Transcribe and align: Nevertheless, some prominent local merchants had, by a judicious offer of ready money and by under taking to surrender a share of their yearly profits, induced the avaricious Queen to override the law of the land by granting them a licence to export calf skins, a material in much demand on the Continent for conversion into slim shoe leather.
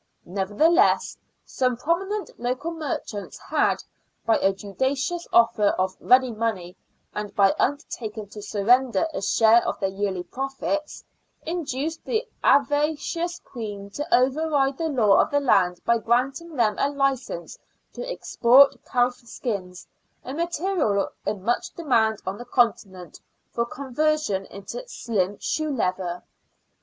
Nevertheless, 0.25 1.15
some 1.45 1.77
prominent 1.77 2.31
local 2.39 2.71
merchants 2.71 3.37
had, 3.37 3.83
by 4.25 4.39
a 4.39 4.51
judicious 4.51 5.27
offer 5.31 5.75
of 5.77 5.95
ready 5.99 6.31
money 6.31 6.75
and 7.13 7.35
by 7.35 7.53
under 7.59 7.83
taking 7.87 8.25
to 8.29 8.41
surrender 8.41 9.07
a 9.13 9.21
share 9.21 9.63
of 9.63 9.79
their 9.79 9.91
yearly 9.91 10.23
profits, 10.23 11.03
induced 11.45 12.03
the 12.03 12.27
avaricious 12.43 13.37
Queen 13.45 13.91
to 13.91 14.07
override 14.11 14.79
the 14.79 14.89
law 14.89 15.21
of 15.21 15.29
the 15.29 15.39
land 15.39 15.79
by 15.85 15.99
granting 15.99 16.55
them 16.55 16.73
a 16.79 16.89
licence 16.89 17.59
to 17.93 18.03
export 18.09 18.83
calf 18.83 19.13
skins, 19.17 19.85
a 20.25 20.33
material 20.33 21.09
in 21.27 21.43
much 21.43 21.75
demand 21.75 22.19
on 22.25 22.39
the 22.39 22.45
Continent 22.45 23.19
for 23.51 23.67
conversion 23.67 24.47
into 24.47 24.81
slim 24.87 25.37
shoe 25.37 25.69
leather. 25.69 26.23